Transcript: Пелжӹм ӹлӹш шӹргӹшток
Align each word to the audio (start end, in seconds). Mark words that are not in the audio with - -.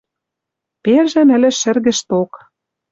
Пелжӹм 0.83 1.29
ӹлӹш 1.35 1.55
шӹргӹшток 1.61 2.31